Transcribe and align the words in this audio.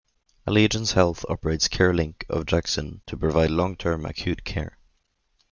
Allegiance 0.47 0.93
Health 0.93 1.23
operates 1.29 1.67
CareLink 1.67 2.23
of 2.27 2.47
Jackson 2.47 3.01
to 3.05 3.15
provide 3.15 3.51
long-term 3.51 4.03
acute 4.03 4.43
care. 4.43 4.79